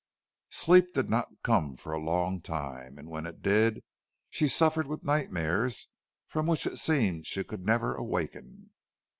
[0.49, 2.97] Sleep did not come for a long time.
[2.97, 3.83] And when it did
[4.31, 5.89] she suffered with nightmares
[6.27, 8.71] from which it seemed she could never awaken.